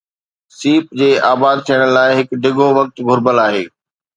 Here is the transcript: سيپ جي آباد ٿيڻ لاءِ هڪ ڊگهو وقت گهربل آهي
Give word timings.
سيپ 0.57 0.85
جي 1.01 1.09
آباد 1.33 1.57
ٿيڻ 1.67 1.79
لاءِ 1.97 2.11
هڪ 2.21 2.29
ڊگهو 2.47 2.67
وقت 2.81 2.95
گهربل 3.07 3.37
آهي 3.47 3.65